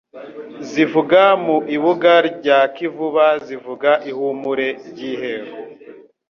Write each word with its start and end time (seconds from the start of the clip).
Zivuga 0.69 1.21
mu 1.45 1.57
ibuga 1.75 2.13
rya 2.29 2.59
KivubaZivuga 2.75 3.91
i 4.09 4.11
Humure 4.17 4.69
ry' 4.89 5.03
iheru 5.11 5.53